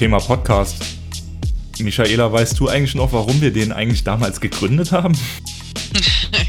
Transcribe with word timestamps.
Thema 0.00 0.18
Podcast. 0.18 0.76
Michaela, 1.78 2.32
weißt 2.32 2.58
du 2.58 2.68
eigentlich 2.70 2.94
noch, 2.94 3.12
warum 3.12 3.42
wir 3.42 3.52
den 3.52 3.70
eigentlich 3.70 4.02
damals 4.02 4.40
gegründet 4.40 4.92
haben? 4.92 5.14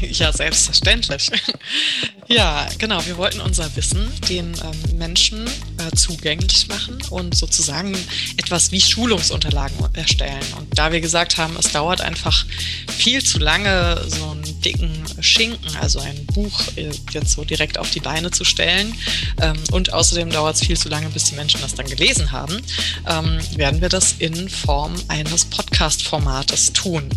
ja, 0.00 0.32
selbstverständlich. 0.32 1.30
ja, 2.28 2.66
genau. 2.78 3.04
Wir 3.04 3.18
wollten 3.18 3.42
unser 3.42 3.76
Wissen 3.76 4.10
den 4.30 4.54
ähm, 4.54 4.96
Menschen 4.96 5.46
äh, 5.46 5.94
zugänglich 5.94 6.68
machen 6.68 6.96
und 7.10 7.36
sozusagen 7.36 7.94
etwas 8.38 8.72
wie 8.72 8.80
Schulungsunterlagen 8.80 9.76
erstellen. 9.92 10.40
Und 10.58 10.78
da 10.78 10.90
wir 10.90 11.02
gesagt 11.02 11.36
haben, 11.36 11.54
es 11.58 11.72
dauert 11.72 12.00
einfach 12.00 12.46
viel 12.88 13.22
zu 13.22 13.38
lange, 13.38 14.02
so 14.08 14.30
einen 14.30 14.62
dicken 14.62 15.01
Schinken, 15.22 15.76
also 15.76 16.00
ein 16.00 16.26
Buch 16.26 16.60
äh, 16.76 16.90
jetzt 17.12 17.32
so 17.32 17.44
direkt 17.44 17.78
auf 17.78 17.90
die 17.90 18.00
Beine 18.00 18.30
zu 18.30 18.44
stellen. 18.44 18.94
Ähm, 19.40 19.56
und 19.70 19.92
außerdem 19.92 20.30
dauert 20.30 20.56
es 20.56 20.64
viel 20.64 20.76
zu 20.76 20.88
lange, 20.88 21.08
bis 21.08 21.24
die 21.24 21.34
Menschen 21.34 21.60
das 21.60 21.74
dann 21.74 21.86
gelesen 21.86 22.32
haben, 22.32 22.60
ähm, 23.08 23.38
werden 23.56 23.80
wir 23.80 23.88
das 23.88 24.16
in 24.18 24.48
Form 24.48 24.94
eines 25.08 25.44
Podcast-Formates 25.44 26.72
tun. 26.72 27.08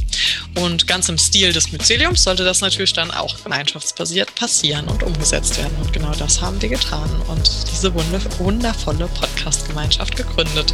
Und 0.56 0.88
ganz 0.88 1.10
im 1.10 1.18
Stil 1.18 1.54
des 1.54 1.72
Myceliums 1.72 2.24
sollte 2.24 2.44
das 2.44 2.62
natürlich 2.62 2.94
dann 2.94 3.12
auch 3.12 3.44
gemeinschaftsbasiert 3.44 4.34
passieren 4.36 4.88
und 4.88 5.04
umgesetzt 5.04 5.58
werden. 5.58 5.76
Und 5.82 5.94
genau 5.94 6.14
das 6.14 6.42
haben 6.42 6.62
wir 6.62 6.70
getan 6.70 7.10
und 7.28 7.50
diese 7.72 7.94
wundervolle 8.40 9.08
Podcast-Gemeinschaft 9.08 10.16
gegründet. 10.16 10.74